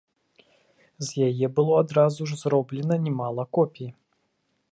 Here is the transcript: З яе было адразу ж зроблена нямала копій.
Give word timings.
З 1.09 1.25
яе 1.27 1.47
было 1.59 1.73
адразу 1.83 2.21
ж 2.31 2.39
зроблена 2.43 2.95
нямала 3.09 3.43
копій. 3.59 3.89